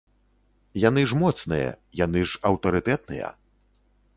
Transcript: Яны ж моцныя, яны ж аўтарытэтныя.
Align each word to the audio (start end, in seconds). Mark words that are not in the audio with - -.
Яны 0.83 1.03
ж 1.11 1.19
моцныя, 1.23 1.69
яны 2.05 2.21
ж 2.31 2.41
аўтарытэтныя. 2.51 3.27